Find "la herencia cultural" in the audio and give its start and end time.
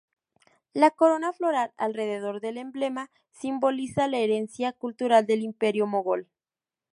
4.07-5.27